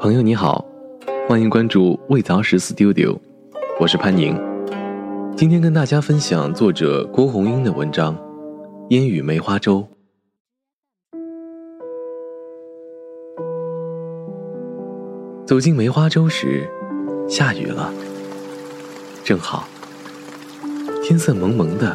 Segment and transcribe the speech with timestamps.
[0.00, 0.64] 朋友你好，
[1.28, 3.18] 欢迎关注未早时 Studio，
[3.78, 4.34] 我是潘宁。
[5.36, 8.16] 今天跟大家分享作者郭红英的文章
[8.88, 9.86] 《烟雨梅花洲》。
[15.46, 16.66] 走进梅花洲时，
[17.28, 17.92] 下雨了，
[19.22, 19.68] 正好，
[21.04, 21.94] 天色蒙蒙的，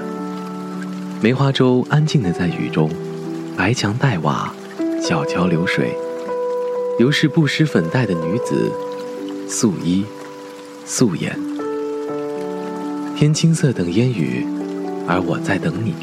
[1.23, 2.87] 梅花洲安静的在雨中，
[3.57, 4.53] 白墙黛瓦，
[5.01, 5.91] 小桥流水。
[6.97, 8.71] 犹是不施粉黛的女子，
[9.49, 10.05] 素衣
[10.85, 11.37] 素颜。
[13.17, 14.47] 天青色等烟雨，
[15.05, 15.93] 而我在等你。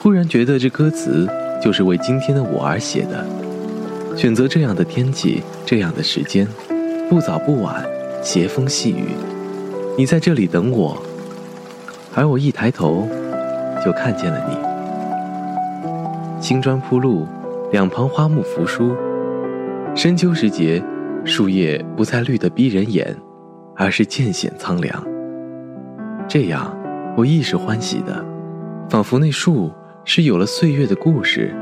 [0.00, 1.28] 忽然觉得这歌词
[1.62, 3.24] 就是为今天的我而写的。
[4.16, 6.44] 选择这样的天气，这样的时间，
[7.08, 7.86] 不早不晚，
[8.20, 9.10] 斜风细雨，
[9.96, 11.00] 你在这里等我，
[12.16, 13.08] 而我一抬头，
[13.84, 14.56] 就看见了你。
[16.42, 17.28] 青砖铺路，
[17.70, 18.96] 两旁花木扶疏。
[19.94, 20.82] 深秋时节，
[21.24, 23.14] 树叶不再绿得逼人眼，
[23.74, 25.04] 而是渐显苍凉。
[26.28, 26.76] 这样，
[27.16, 28.24] 我亦是欢喜的，
[28.88, 29.72] 仿佛那树
[30.04, 31.52] 是有了岁月的故事，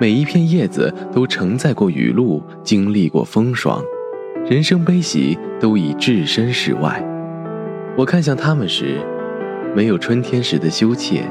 [0.00, 3.80] 每一片叶子都承载过雨露，经历过风霜，
[4.48, 7.00] 人生悲喜都已置身事外。
[7.96, 8.96] 我看向他们时，
[9.76, 11.22] 没有春天时的羞怯，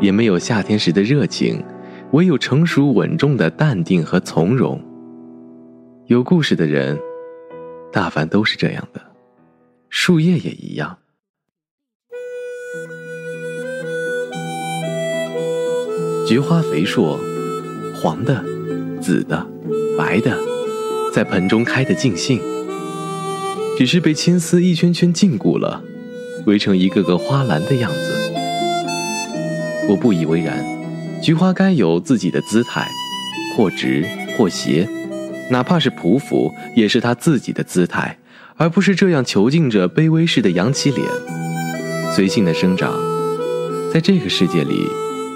[0.00, 1.62] 也没有夏天时的热情，
[2.10, 4.80] 唯有成熟稳重的淡定和从容。
[6.08, 6.98] 有故事的人，
[7.92, 9.00] 大凡都是这样的，
[9.90, 10.96] 树叶也一样。
[16.26, 17.20] 菊花肥硕，
[17.94, 18.42] 黄的、
[19.02, 19.46] 紫的、
[19.98, 20.34] 白的，
[21.12, 22.40] 在盆中开得尽兴，
[23.76, 25.84] 只是被青丝一圈圈禁锢了，
[26.46, 28.14] 围成一个个花篮的样子。
[29.90, 30.64] 我不以为然，
[31.20, 32.88] 菊花该有自己的姿态，
[33.54, 34.06] 或直
[34.38, 34.88] 或斜。
[35.50, 38.18] 哪怕是匍匐，也是他自己的姿态，
[38.56, 41.06] 而不是这样囚禁着卑微似的扬起脸，
[42.14, 42.92] 随性的生长，
[43.92, 44.86] 在这个世界里，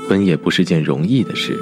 [0.09, 1.59] 本也不是件容易的事。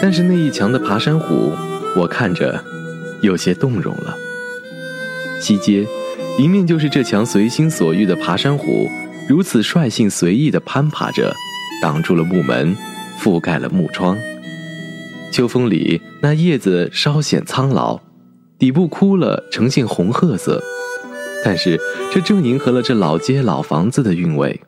[0.00, 1.52] 但是那一墙的爬山虎，
[1.96, 2.62] 我看着
[3.20, 4.16] 有些动容了。
[5.40, 5.86] 西街，
[6.38, 8.88] 迎面就是这墙随心所欲的爬山虎，
[9.28, 11.34] 如此率性随意地攀爬着，
[11.82, 12.74] 挡住了木门，
[13.20, 14.16] 覆盖了木窗。
[15.32, 18.00] 秋风里，那叶子稍显苍老，
[18.58, 20.62] 底部枯了，呈现红褐色。
[21.44, 21.78] 但是
[22.12, 24.60] 这正迎合了这老街老房子的韵味，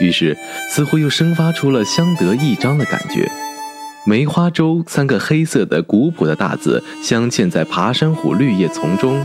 [0.00, 0.36] 于是
[0.70, 3.28] 似乎又生发出了相得益彰的感觉。
[4.06, 9.24] 梅花洲三个黑色的古朴的大字镶嵌在爬山虎绿叶丛中，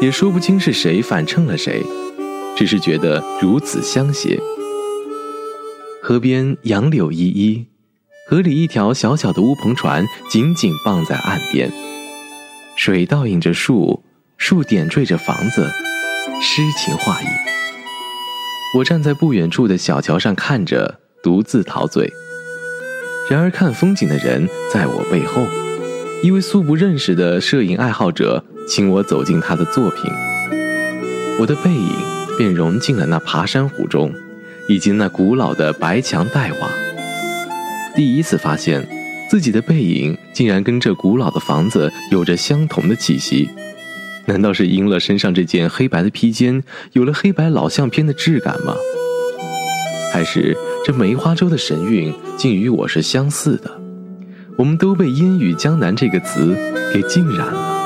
[0.00, 1.82] 也说不清是谁反衬了谁，
[2.56, 4.38] 只是觉得如此相携。
[6.02, 7.66] 河边杨柳依依。
[8.30, 11.72] 河里一条小小的乌篷船紧紧傍在岸边，
[12.76, 14.04] 水倒映着树，
[14.36, 15.66] 树点缀着房子，
[16.42, 17.24] 诗情画意。
[18.76, 22.12] 我站在不远处的小桥上看着，独自陶醉。
[23.30, 25.46] 然而看风景的人在我背后，
[26.22, 30.12] 一位素不认识的摄影爱好者请我走进他的作品，
[31.40, 31.92] 我的背影
[32.36, 34.12] 便融进了那爬山虎中，
[34.68, 36.68] 以及那古老的白墙黛瓦。
[37.98, 38.86] 第一次发现，
[39.28, 43.50] 自己的背影竟然跟这古老的房子有着相同的气息，
[44.26, 48.76] 难道是因了身上这件黑白的披肩，有了黑白老相片的质感吗？
[50.12, 53.80] 还是这梅花洲的神韵竟与我是相似的？
[54.56, 56.56] 我们都被“烟雨江南”这个词
[56.94, 57.77] 给浸染了。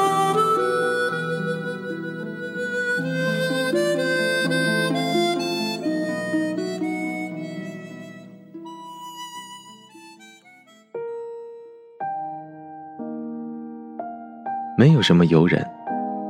[14.82, 15.64] 没有什么游人，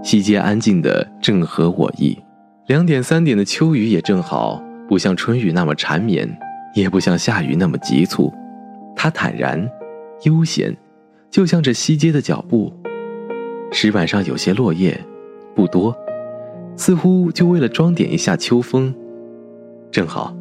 [0.02, 2.18] 西街安静的正合我意。
[2.66, 6.28] 两点三点的秋雨也正好，不像春雨那么缠绵，
[6.74, 8.30] 也不像夏雨那么急促。
[8.94, 9.66] 它坦然，
[10.24, 10.76] 悠闲，
[11.30, 12.70] 就像这西街的脚步。
[13.70, 15.00] 石板上有些落叶，
[15.54, 15.96] 不多，
[16.76, 18.94] 似乎就为了装点一下秋风。
[19.90, 20.36] 正好，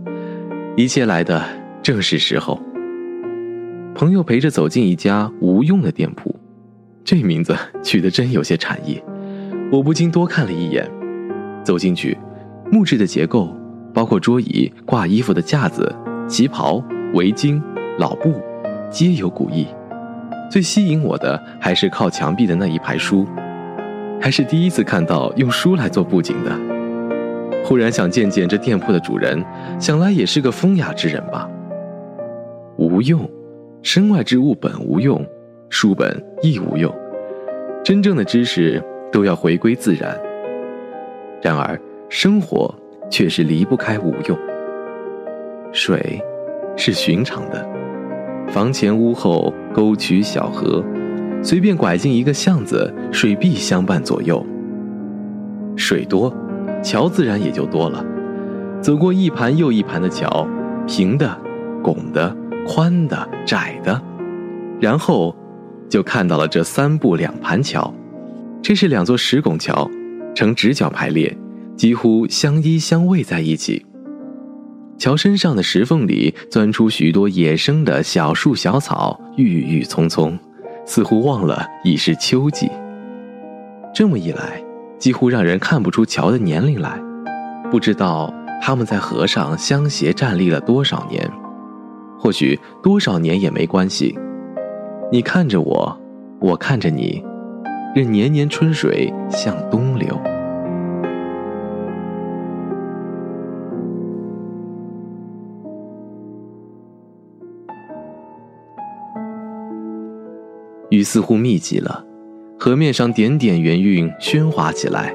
[0.75, 1.41] 一切来的
[1.81, 2.59] 正是时候。
[3.95, 6.35] 朋友陪着走进一家无用的店铺。
[7.03, 9.01] 这名字取得真有些禅意，
[9.71, 10.89] 我不禁多看了一眼。
[11.63, 12.17] 走进去，
[12.71, 13.55] 木质的结构，
[13.93, 15.93] 包括桌椅、挂衣服的架子、
[16.27, 16.83] 旗袍、
[17.13, 17.61] 围巾、
[17.99, 18.41] 老布，
[18.89, 19.67] 皆有古意。
[20.49, 23.25] 最吸引我的还是靠墙壁的那一排书，
[24.19, 26.51] 还是第一次看到用书来做布景的。
[27.63, 29.43] 忽然想见见这店铺的主人，
[29.79, 31.49] 想来也是个风雅之人吧。
[32.77, 33.29] 无用，
[33.83, 35.23] 身外之物本无用。
[35.73, 36.93] 书本亦无用，
[37.81, 40.19] 真正的知识都要回归自然。
[41.41, 41.79] 然而，
[42.09, 42.75] 生活
[43.09, 44.37] 却是离不开无用。
[45.71, 46.21] 水，
[46.75, 47.65] 是寻常的，
[48.49, 50.83] 房前屋后沟渠小河，
[51.41, 54.45] 随便拐进一个巷子，水必相伴左右。
[55.77, 56.35] 水多，
[56.83, 58.05] 桥自然也就多了。
[58.81, 60.45] 走过一盘又一盘的桥，
[60.85, 61.33] 平的、
[61.81, 62.35] 拱的、
[62.67, 64.01] 宽的、窄的，
[64.81, 65.33] 然后
[65.91, 67.93] 就看到了这三步两盘桥。
[68.63, 69.87] 这是两座石拱桥，
[70.33, 71.37] 呈直角排列，
[71.75, 73.85] 几乎相依相偎在一起。
[74.97, 80.39] 桥身上的石缝里钻出许多野生的小树小草，郁郁葱葱，
[80.85, 82.69] 似乎忘了已是秋季。
[83.93, 84.63] 这么一来，
[84.97, 86.97] 几乎让人看不出桥的年龄来，
[87.69, 88.33] 不知道。
[88.63, 91.27] 他们在河上相携站立了多少年？
[92.19, 94.15] 或许多少年也没关系。
[95.13, 95.99] 你看着我，
[96.39, 97.21] 我看着你，
[97.93, 100.17] 任年年春水向东流。
[110.89, 112.05] 雨似乎密集了，
[112.57, 115.13] 河面上点点圆晕喧哗起来。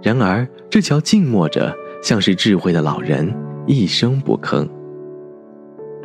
[0.00, 1.74] 然而这桥静默着。
[2.02, 3.34] 像是智慧的老人，
[3.66, 4.68] 一声不吭。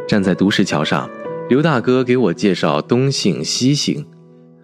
[0.08, 1.10] 站在独石桥上，
[1.50, 4.06] 刘大哥给我介绍东杏、西杏，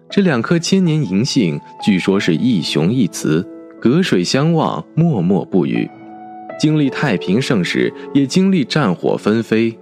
[0.08, 3.44] 这两棵千年银杏，据说是一雄一雌，
[3.80, 5.90] 隔水相望，默默不语，
[6.60, 9.76] 经历太平盛世，也经历战火纷飞。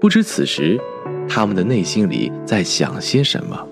[0.00, 0.80] 不知此时，
[1.28, 3.66] 他们的内心里在想些什么。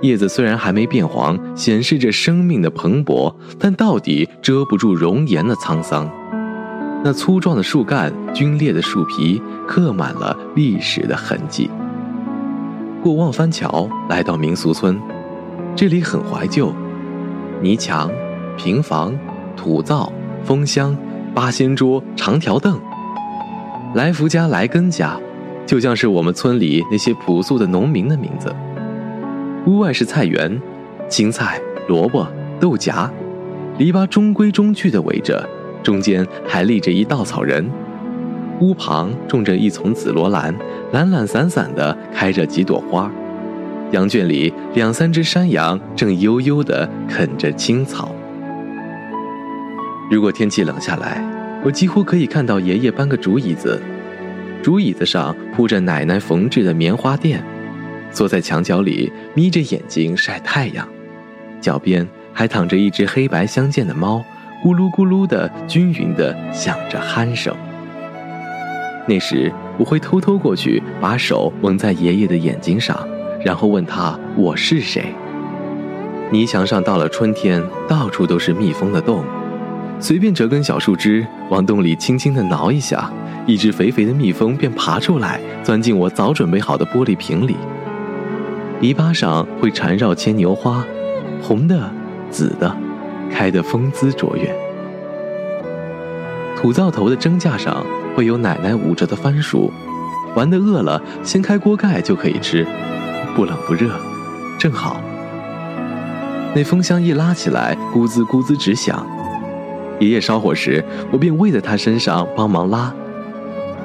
[0.00, 6.10] 叶子虽然还没变黄，显示着生命的蓬勃，但到底遮不住容颜的沧桑。
[7.06, 11.70] 那粗壮的树干、皲裂的树皮，刻满了历史的痕迹。
[13.00, 15.00] 过望帆桥，来到民俗村，
[15.76, 16.74] 这里很怀旧，
[17.62, 18.10] 泥墙、
[18.56, 19.16] 平房、
[19.56, 20.12] 土灶、
[20.42, 20.96] 风箱、
[21.32, 22.76] 八仙桌、长条凳。
[23.94, 25.16] 来福家、来根家，
[25.64, 28.52] 就像是我们村里那些朴素的农民的名字。
[29.68, 30.60] 屋外是菜园，
[31.08, 32.26] 青菜、萝卜、
[32.58, 33.08] 豆荚，
[33.78, 35.48] 篱笆中规中矩地围着，
[35.86, 37.64] 中间还立着一稻草人。
[38.60, 40.52] 屋旁种着一丛紫罗兰，
[40.90, 43.08] 懒懒散散地开着几朵花。
[43.92, 48.12] 羊圈里两三只山羊正悠悠地啃着青草。
[50.10, 51.22] 如果天气冷下来，
[51.62, 53.80] 我几乎可以看到爷爷搬个竹椅子，
[54.64, 57.40] 竹椅子上铺着奶奶缝制的棉花垫。
[58.10, 60.88] 坐在墙角里，眯着眼睛晒太阳，
[61.60, 64.24] 脚边还躺着一只黑白相间的猫，
[64.64, 67.54] 咕噜咕噜的均匀的响着鼾声。
[69.06, 72.98] 那时我会偷偷过去，把手蒙在爷爷的眼睛上，
[73.44, 75.14] 然后问他我是谁。
[76.32, 79.22] 泥墙上到了春天，到处都是蜜蜂的洞，
[80.00, 83.08] 随便折根小树枝，往洞里轻轻的挠一下，
[83.46, 87.54] 一只肥肥的蜜蜂便爬出来，钻进我早准备好的玻璃瓶里。
[88.80, 90.84] 篱笆上会缠绕牵牛花，
[91.40, 91.88] 红的、
[92.28, 92.76] 紫的，
[93.30, 94.54] 开得风姿卓越。
[96.56, 97.84] 土灶头的蒸架上
[98.14, 99.70] 会有奶奶捂着的番薯，
[100.34, 102.66] 玩的饿了，掀开锅盖就可以吃，
[103.34, 103.90] 不冷不热，
[104.58, 105.00] 正好。
[106.54, 109.06] 那风箱一拉起来，咕滋咕滋直响。
[110.00, 112.92] 爷爷烧火时，我便偎在他身上帮忙拉，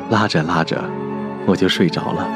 [0.09, 0.81] 拉着拉着，
[1.45, 2.27] 我就睡着了。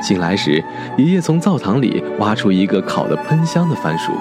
[0.00, 0.62] 醒来时，
[0.96, 4.12] 爷爷从灶堂里挖出一个烤得喷香的番薯。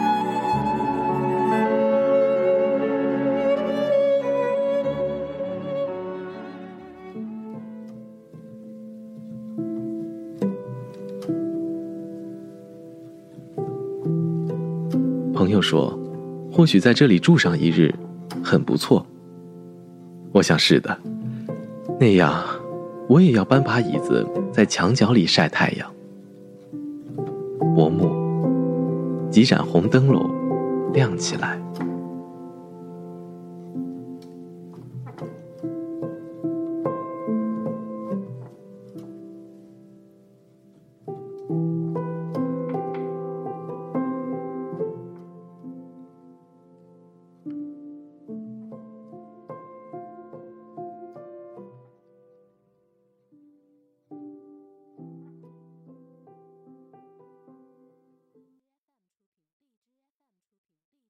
[15.44, 16.00] 朋友说，
[16.50, 17.94] 或许在这里住上一日，
[18.42, 19.06] 很不错。
[20.32, 20.98] 我想是的，
[22.00, 22.42] 那样。
[23.10, 25.92] 我也要搬把椅子在墙角里晒太阳。
[27.76, 28.10] 薄暮，
[29.30, 30.32] 几盏红灯笼
[30.94, 31.62] 亮起来。